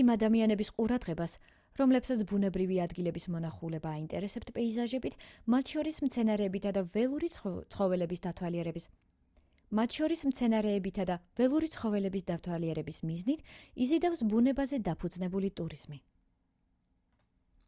[0.00, 1.34] იმ ადამიანების ყურადღებას
[1.80, 5.14] რომლებსაც ბუნებრივი ადგილების მონახულება აინტერესებთ პეიზაჟებით
[5.54, 6.84] მათ შორის მცენარეებითა და
[11.38, 13.46] ველური ცხოველების დათვალიერების მიზნით
[13.86, 16.02] იზიდავს ბუნებაზე დაფუძნებული ტურიზმი